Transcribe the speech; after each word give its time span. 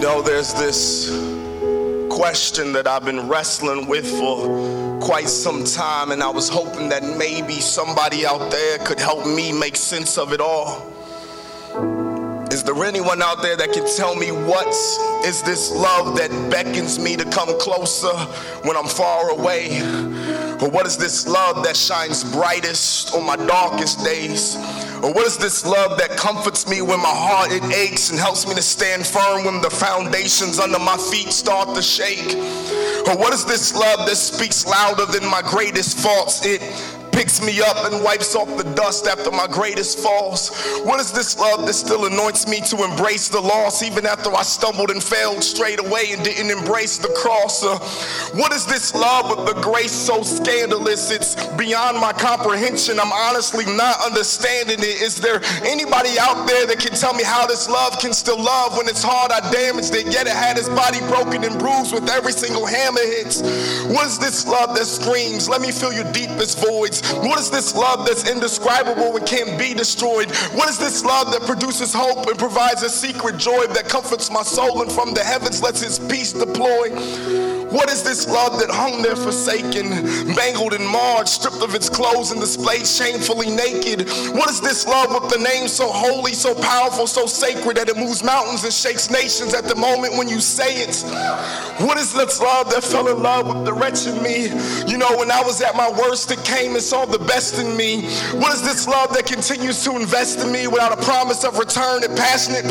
know, 0.00 0.22
there's 0.22 0.54
this 0.54 1.10
question 2.08 2.72
that 2.72 2.86
I've 2.86 3.04
been 3.04 3.28
wrestling 3.28 3.86
with 3.86 4.10
for 4.18 4.98
quite 5.00 5.28
some 5.28 5.62
time, 5.64 6.10
and 6.10 6.22
I 6.22 6.30
was 6.30 6.48
hoping 6.48 6.88
that 6.88 7.02
maybe 7.02 7.60
somebody 7.60 8.24
out 8.24 8.50
there 8.50 8.78
could 8.78 8.98
help 8.98 9.26
me 9.26 9.52
make 9.52 9.76
sense 9.76 10.16
of 10.16 10.32
it 10.32 10.40
all. 10.40 10.90
Is 12.50 12.64
there 12.64 12.82
anyone 12.82 13.20
out 13.20 13.42
there 13.42 13.56
that 13.56 13.72
can 13.72 13.86
tell 13.96 14.16
me 14.16 14.32
what 14.32 14.68
is 15.26 15.42
this 15.42 15.70
love 15.70 16.16
that 16.16 16.30
beckons 16.50 16.98
me 16.98 17.16
to 17.16 17.24
come 17.26 17.58
closer 17.60 18.14
when 18.64 18.78
I'm 18.78 18.88
far 18.88 19.30
away? 19.30 19.80
Or 20.62 20.68
what 20.68 20.86
is 20.86 20.98
this 20.98 21.26
love 21.26 21.64
that 21.64 21.74
shines 21.74 22.22
brightest 22.22 23.14
on 23.14 23.24
my 23.24 23.36
darkest 23.36 24.04
days? 24.04 24.56
Or 25.02 25.10
what 25.10 25.26
is 25.26 25.38
this 25.38 25.64
love 25.64 25.96
that 25.96 26.10
comforts 26.18 26.68
me 26.68 26.82
when 26.82 26.98
my 27.00 27.08
heart 27.08 27.50
it 27.50 27.64
aches 27.74 28.10
and 28.10 28.18
helps 28.18 28.46
me 28.46 28.54
to 28.54 28.60
stand 28.60 29.06
firm 29.06 29.46
when 29.46 29.62
the 29.62 29.70
foundations 29.70 30.58
under 30.58 30.78
my 30.78 30.98
feet 30.98 31.32
start 31.32 31.74
to 31.74 31.80
shake? 31.80 32.36
Or 33.08 33.16
what 33.16 33.32
is 33.32 33.46
this 33.46 33.74
love 33.74 34.06
that 34.06 34.16
speaks 34.16 34.66
louder 34.66 35.06
than 35.06 35.24
my 35.30 35.40
greatest 35.40 35.98
faults? 35.98 36.44
It 36.44 36.60
picks 37.20 37.44
me 37.44 37.60
up 37.60 37.76
and 37.92 38.02
wipes 38.02 38.34
off 38.34 38.48
the 38.56 38.64
dust 38.72 39.06
after 39.06 39.30
my 39.30 39.46
greatest 39.46 39.98
falls? 39.98 40.48
What 40.84 41.00
is 41.00 41.12
this 41.12 41.38
love 41.38 41.66
that 41.66 41.74
still 41.74 42.06
anoints 42.06 42.48
me 42.48 42.62
to 42.72 42.82
embrace 42.82 43.28
the 43.28 43.42
loss 43.42 43.82
even 43.82 44.06
after 44.06 44.32
I 44.34 44.40
stumbled 44.40 44.90
and 44.90 45.04
failed 45.04 45.44
straight 45.44 45.80
away 45.80 46.12
and 46.12 46.24
didn't 46.24 46.48
embrace 46.48 46.96
the 46.96 47.12
cross? 47.20 47.62
Uh, 47.62 47.78
what 48.32 48.54
is 48.54 48.64
this 48.64 48.94
love 48.94 49.28
with 49.28 49.54
the 49.54 49.60
grace 49.60 49.92
so 49.92 50.22
scandalous 50.22 51.10
it's 51.10 51.34
beyond 51.60 52.00
my 52.00 52.14
comprehension? 52.14 52.98
I'm 52.98 53.12
honestly 53.12 53.66
not 53.66 53.96
understanding 54.00 54.78
it. 54.78 55.02
Is 55.02 55.16
there 55.20 55.42
anybody 55.60 56.16
out 56.18 56.48
there 56.48 56.64
that 56.64 56.80
can 56.80 56.96
tell 56.96 57.12
me 57.12 57.22
how 57.22 57.46
this 57.46 57.68
love 57.68 57.98
can 57.98 58.14
still 58.14 58.42
love 58.42 58.78
when 58.78 58.88
it's 58.88 59.02
hard? 59.02 59.30
I 59.30 59.40
damaged 59.52 59.94
it, 59.94 60.06
yet 60.10 60.26
it 60.26 60.32
had 60.32 60.56
his 60.56 60.70
body 60.70 61.00
broken 61.00 61.44
and 61.44 61.58
bruised 61.58 61.92
with 61.92 62.08
every 62.08 62.32
single 62.32 62.64
hammer 62.64 63.04
hits. 63.04 63.42
What 63.92 64.06
is 64.06 64.18
this 64.18 64.46
love 64.46 64.74
that 64.74 64.86
screams? 64.86 65.50
Let 65.50 65.60
me 65.60 65.70
fill 65.70 65.92
your 65.92 66.10
deepest 66.12 66.64
voids. 66.64 67.09
What 67.18 67.38
is 67.38 67.50
this 67.50 67.74
love 67.74 68.06
that's 68.06 68.28
indescribable 68.30 69.16
and 69.16 69.26
can't 69.26 69.58
be 69.58 69.74
destroyed? 69.74 70.30
What 70.54 70.68
is 70.68 70.78
this 70.78 71.04
love 71.04 71.32
that 71.32 71.42
produces 71.42 71.92
hope 71.92 72.26
and 72.26 72.38
provides 72.38 72.82
a 72.82 72.90
secret 72.90 73.36
joy 73.36 73.66
that 73.68 73.88
comforts 73.88 74.30
my 74.30 74.42
soul 74.42 74.82
and 74.82 74.90
from 74.90 75.12
the 75.14 75.22
heavens 75.22 75.62
lets 75.62 75.80
his 75.80 75.98
peace 75.98 76.32
deploy? 76.32 76.90
What 77.70 77.88
is 77.88 78.02
this 78.02 78.26
love 78.26 78.58
that 78.58 78.68
hung 78.68 79.00
there 79.00 79.14
forsaken, 79.14 79.90
mangled 80.34 80.74
and 80.74 80.86
marred, 80.86 81.28
stripped 81.28 81.62
of 81.62 81.76
its 81.76 81.88
clothes 81.88 82.32
and 82.32 82.40
displayed 82.40 82.84
shamefully 82.84 83.48
naked? 83.48 84.10
What 84.34 84.50
is 84.50 84.60
this 84.60 84.88
love 84.88 85.14
with 85.14 85.30
the 85.30 85.38
name 85.38 85.68
so 85.68 85.86
holy, 85.86 86.32
so 86.32 86.52
powerful, 86.52 87.06
so 87.06 87.26
sacred 87.26 87.76
that 87.76 87.88
it 87.88 87.96
moves 87.96 88.24
mountains 88.24 88.64
and 88.64 88.72
shakes 88.72 89.08
nations 89.08 89.54
at 89.54 89.64
the 89.64 89.76
moment 89.76 90.14
when 90.18 90.28
you 90.28 90.40
say 90.40 90.82
it? 90.82 91.04
What 91.78 91.96
is 91.96 92.12
this 92.12 92.40
love 92.40 92.70
that 92.70 92.82
fell 92.82 93.06
in 93.06 93.22
love 93.22 93.46
with 93.46 93.64
the 93.64 93.72
wretched 93.72 94.20
me? 94.20 94.48
You 94.90 94.98
know, 94.98 95.16
when 95.16 95.30
I 95.30 95.40
was 95.42 95.62
at 95.62 95.76
my 95.76 95.88
worst, 95.90 96.32
it 96.32 96.42
came 96.44 96.74
and 96.74 96.82
saw 97.00 97.06
the 97.06 97.24
best 97.24 97.58
in 97.58 97.76
me. 97.76 98.02
What 98.38 98.52
is 98.54 98.62
this 98.62 98.86
love 98.86 99.12
that 99.14 99.26
continues 99.26 99.82
to 99.84 99.96
invest 99.96 100.40
in 100.40 100.52
me 100.52 100.66
without 100.66 100.92
a 100.92 101.02
promise 101.02 101.44
of 101.44 101.58
return? 101.58 102.02
It 102.02 102.14
passionate, 102.16 102.64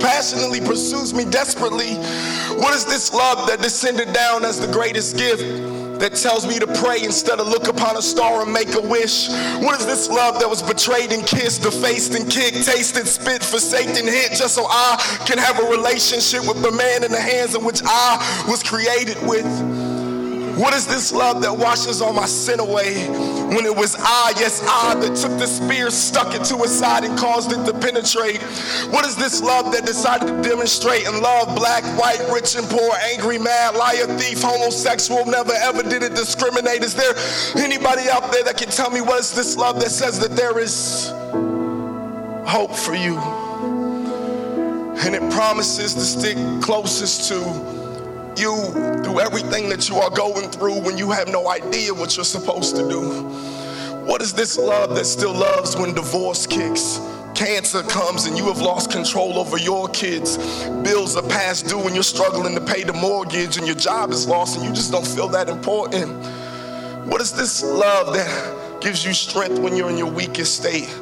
passionately 0.00 0.60
pursues 0.60 1.14
me 1.14 1.24
desperately. 1.24 1.94
What 2.58 2.74
is 2.74 2.84
this 2.84 3.12
love 3.12 3.46
that 3.48 3.62
descended 3.62 4.12
down 4.12 4.44
as 4.44 4.58
the 4.60 4.72
greatest 4.72 5.16
gift 5.16 5.42
that 6.00 6.14
tells 6.14 6.46
me 6.46 6.58
to 6.58 6.66
pray 6.66 7.02
instead 7.02 7.40
of 7.40 7.48
look 7.48 7.68
upon 7.68 7.96
a 7.96 8.02
star 8.02 8.42
and 8.42 8.52
make 8.52 8.74
a 8.74 8.80
wish? 8.80 9.28
What 9.62 9.78
is 9.78 9.86
this 9.86 10.08
love 10.08 10.40
that 10.40 10.48
was 10.48 10.62
betrayed 10.62 11.12
and 11.12 11.24
kissed, 11.24 11.62
defaced 11.62 12.14
and 12.14 12.28
kicked, 12.30 12.66
tasted, 12.66 13.06
spit, 13.06 13.42
forsaken, 13.42 14.06
hit, 14.06 14.32
just 14.32 14.54
so 14.54 14.66
I 14.68 14.96
can 15.26 15.38
have 15.38 15.60
a 15.60 15.66
relationship 15.70 16.40
with 16.48 16.60
the 16.62 16.72
man 16.72 17.04
in 17.04 17.12
the 17.12 17.20
hands 17.20 17.54
in 17.54 17.64
which 17.64 17.82
I 17.84 18.44
was 18.48 18.62
created 18.62 19.16
with? 19.26 19.46
What 20.56 20.72
is 20.72 20.86
this 20.86 21.12
love 21.12 21.42
that 21.42 21.52
washes 21.52 22.00
all 22.00 22.14
my 22.14 22.24
sin 22.24 22.60
away? 22.60 23.08
When 23.54 23.66
it 23.66 23.76
was 23.76 23.94
I, 23.98 24.32
yes, 24.36 24.64
I, 24.66 24.94
that 24.94 25.14
took 25.14 25.38
the 25.38 25.46
spear, 25.46 25.90
stuck 25.90 26.34
it 26.34 26.44
to 26.44 26.56
his 26.56 26.76
side, 26.78 27.04
and 27.04 27.18
caused 27.18 27.52
it 27.52 27.62
to 27.66 27.74
penetrate. 27.78 28.40
What 28.90 29.04
is 29.04 29.16
this 29.16 29.42
love 29.42 29.70
that 29.72 29.84
decided 29.84 30.28
to 30.28 30.42
demonstrate 30.42 31.06
and 31.06 31.20
love 31.20 31.54
black, 31.54 31.84
white, 32.00 32.26
rich, 32.32 32.56
and 32.56 32.66
poor, 32.70 32.90
angry, 33.12 33.36
mad, 33.36 33.76
liar, 33.76 34.06
thief, 34.16 34.40
homosexual, 34.40 35.26
never 35.26 35.52
ever 35.52 35.82
did 35.82 36.02
it 36.02 36.14
discriminate? 36.14 36.82
Is 36.82 36.94
there 36.94 37.12
anybody 37.62 38.08
out 38.08 38.32
there 38.32 38.44
that 38.44 38.56
can 38.56 38.70
tell 38.70 38.88
me 38.88 39.02
what 39.02 39.20
is 39.20 39.34
this 39.34 39.58
love 39.58 39.78
that 39.80 39.90
says 39.90 40.18
that 40.20 40.36
there 40.36 40.58
is 40.58 41.12
hope 42.48 42.74
for 42.74 42.94
you? 42.94 43.18
And 45.04 45.14
it 45.14 45.30
promises 45.30 45.92
to 45.92 46.00
stick 46.00 46.38
closest 46.62 47.28
to 47.28 47.76
you 48.38 48.95
through 49.16 49.24
everything 49.24 49.68
that 49.70 49.88
you 49.88 49.96
are 49.96 50.10
going 50.10 50.48
through 50.50 50.78
when 50.80 50.98
you 50.98 51.10
have 51.10 51.28
no 51.28 51.48
idea 51.48 51.92
what 51.92 52.16
you're 52.16 52.24
supposed 52.24 52.76
to 52.76 52.88
do? 52.88 53.00
What 54.04 54.20
is 54.20 54.32
this 54.32 54.58
love 54.58 54.94
that 54.94 55.06
still 55.06 55.32
loves 55.32 55.76
when 55.76 55.94
divorce 55.94 56.46
kicks? 56.46 57.00
Cancer 57.34 57.82
comes 57.82 58.26
and 58.26 58.36
you 58.36 58.44
have 58.44 58.60
lost 58.60 58.90
control 58.90 59.38
over 59.38 59.58
your 59.58 59.88
kids. 59.88 60.36
Bills 60.82 61.16
are 61.16 61.26
past 61.28 61.66
due 61.66 61.80
and 61.80 61.94
you're 61.94 62.02
struggling 62.02 62.54
to 62.54 62.60
pay 62.60 62.82
the 62.82 62.92
mortgage 62.92 63.56
and 63.56 63.66
your 63.66 63.76
job 63.76 64.10
is 64.10 64.26
lost 64.26 64.56
and 64.56 64.64
you 64.66 64.72
just 64.72 64.92
don't 64.92 65.06
feel 65.06 65.28
that 65.28 65.48
important. 65.48 66.12
What 67.06 67.20
is 67.20 67.32
this 67.32 67.62
love 67.62 68.12
that 68.12 68.80
gives 68.82 69.04
you 69.04 69.14
strength 69.14 69.58
when 69.58 69.76
you're 69.76 69.90
in 69.90 69.98
your 69.98 70.10
weakest 70.10 70.56
state? 70.56 70.94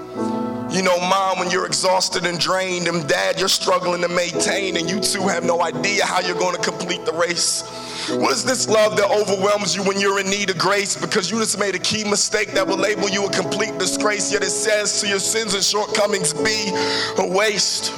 You 0.71 0.83
know, 0.83 0.99
mom, 0.99 1.39
when 1.39 1.51
you're 1.51 1.67
exhausted 1.67 2.27
and 2.27 2.39
drained, 2.39 2.89
and 2.89 3.07
dad, 3.09 3.39
you're 3.39 3.49
struggling 3.49 4.01
to 4.01 4.09
maintain, 4.09 4.77
and 4.77 4.91
you 4.91 4.99
two 4.99 5.29
have 5.29 5.45
no 5.45 5.63
idea 5.63 6.05
how 6.05 6.19
you're 6.19 6.39
going 6.39 6.57
to 6.57 6.63
complete 6.63 7.05
the 7.05 7.13
race. 7.13 7.63
What 8.11 8.33
is 8.33 8.45
this 8.45 8.69
love 8.69 8.99
that 8.99 9.11
overwhelms 9.11 9.75
you 9.75 9.83
when 9.83 9.99
you're 9.99 10.21
in 10.21 10.29
need 10.29 10.51
of 10.51 10.59
grace 10.59 10.95
because 10.95 11.31
you 11.31 11.39
just 11.39 11.59
made 11.59 11.75
a 11.75 11.79
key 11.79 12.05
mistake 12.05 12.53
that 12.53 12.67
will 12.67 12.77
label 12.77 13.09
you 13.09 13.25
a 13.25 13.31
complete 13.31 13.79
disgrace? 13.79 14.31
Yet 14.31 14.43
it 14.43 14.51
says 14.51 15.01
to 15.01 15.09
your 15.09 15.19
sins 15.19 15.55
and 15.55 15.65
shortcomings 15.65 16.35
be 16.35 16.71
a 17.19 17.27
waste. 17.27 17.93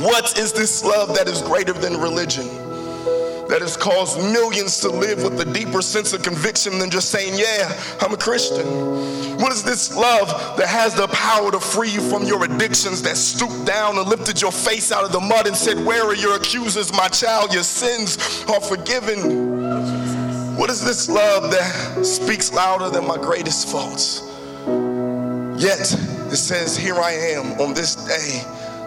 What 0.00 0.38
is 0.38 0.52
this 0.52 0.84
love 0.84 1.14
that 1.16 1.28
is 1.28 1.40
greater 1.40 1.72
than 1.72 1.98
religion? 1.98 2.65
That 3.56 3.62
has 3.62 3.74
caused 3.74 4.18
millions 4.18 4.80
to 4.80 4.90
live 4.90 5.22
with 5.22 5.40
a 5.40 5.50
deeper 5.50 5.80
sense 5.80 6.12
of 6.12 6.22
conviction 6.22 6.78
than 6.78 6.90
just 6.90 7.08
saying, 7.08 7.32
Yeah, 7.38 7.72
I'm 8.02 8.12
a 8.12 8.16
Christian? 8.18 8.66
What 9.38 9.50
is 9.50 9.62
this 9.62 9.96
love 9.96 10.28
that 10.58 10.68
has 10.68 10.94
the 10.94 11.08
power 11.08 11.50
to 11.50 11.58
free 11.58 11.88
you 11.88 12.02
from 12.02 12.24
your 12.24 12.44
addictions, 12.44 13.00
that 13.00 13.16
stooped 13.16 13.64
down 13.64 13.96
and 13.96 14.06
lifted 14.06 14.42
your 14.42 14.52
face 14.52 14.92
out 14.92 15.04
of 15.04 15.12
the 15.12 15.20
mud 15.20 15.46
and 15.46 15.56
said, 15.56 15.82
Where 15.86 16.04
are 16.04 16.14
your 16.14 16.36
accusers, 16.36 16.92
my 16.92 17.08
child? 17.08 17.54
Your 17.54 17.62
sins 17.62 18.44
are 18.46 18.60
forgiven. 18.60 20.58
What 20.58 20.68
is 20.68 20.84
this 20.84 21.08
love 21.08 21.50
that 21.50 22.04
speaks 22.04 22.52
louder 22.52 22.90
than 22.90 23.06
my 23.06 23.16
greatest 23.16 23.70
faults? 23.70 24.20
Yet 25.56 25.80
it 26.30 26.36
says, 26.36 26.76
Here 26.76 26.96
I 26.96 27.12
am 27.12 27.58
on 27.58 27.72
this 27.72 27.94
day, 27.96 28.42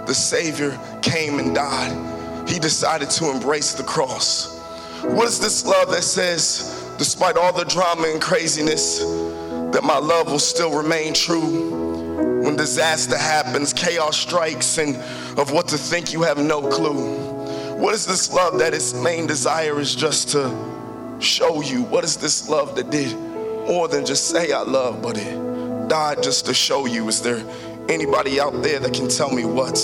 the 0.06 0.14
Savior 0.14 0.78
came 1.02 1.40
and 1.40 1.56
died 1.56 2.20
he 2.50 2.58
decided 2.58 3.10
to 3.12 3.30
embrace 3.30 3.74
the 3.74 3.84
cross. 3.84 4.59
What 5.04 5.28
is 5.28 5.40
this 5.40 5.66
love 5.66 5.90
that 5.92 6.04
says, 6.04 6.94
despite 6.98 7.38
all 7.38 7.54
the 7.54 7.64
drama 7.64 8.08
and 8.10 8.22
craziness, 8.22 9.00
that 9.00 9.82
my 9.84 9.98
love 9.98 10.30
will 10.30 10.40
still 10.40 10.76
remain 10.76 11.14
true? 11.14 12.44
When 12.44 12.58
disaster 12.58 13.18
happens, 13.18 13.72
chaos 13.72 14.18
strikes, 14.18 14.78
and 14.78 14.98
of 15.40 15.52
what 15.52 15.70
to 15.70 15.78
think, 15.78 16.12
you 16.12 16.24
have 16.24 16.38
no 16.38 16.62
clue. 16.62 17.76
What 17.78 17.96
is 17.96 18.06
this 18.06 18.34
love 18.34 18.60
that 18.60 18.74
its 18.74 18.94
main 18.94 19.26
desire 19.26 19.80
is 19.80 19.96
just 19.96 20.30
to 20.30 20.50
show 21.20 21.62
you? 21.62 21.84
What 21.84 22.04
is 22.04 22.18
this 22.18 22.50
love 22.50 22.76
that 22.76 22.90
did 22.90 23.18
more 23.68 23.88
than 23.88 24.06
just 24.06 24.28
say 24.28 24.52
I 24.52 24.64
love, 24.64 25.02
but 25.02 25.18
it 25.18 25.88
died 25.88 26.22
just 26.22 26.46
to 26.48 26.54
show 26.54 26.86
you? 26.88 27.08
Is 27.08 27.22
there 27.22 27.42
anybody 27.88 28.40
out 28.40 28.62
there 28.64 28.80
that 28.80 28.94
can 28.94 29.08
tell 29.08 29.32
me 29.32 29.46
what 29.46 29.78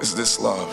is 0.00 0.14
this 0.14 0.38
love? 0.38 0.72